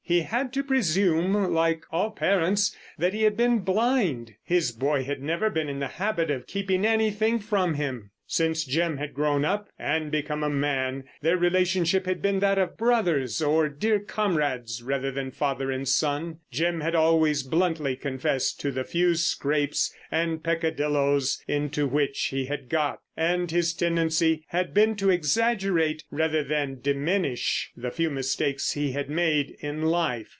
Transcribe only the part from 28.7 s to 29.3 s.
he had